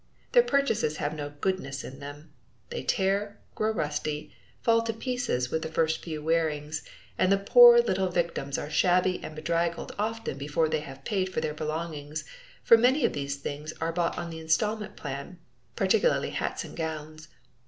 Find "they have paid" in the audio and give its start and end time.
10.69-11.29